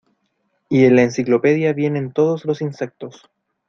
y 0.67 0.85
en 0.85 0.95
la 0.95 1.03
enciclopedia 1.03 1.73
vienen 1.73 2.11
todos 2.11 2.43
los 2.45 2.63
insectos. 2.63 3.29